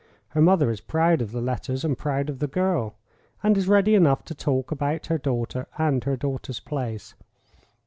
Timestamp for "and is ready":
3.43-3.93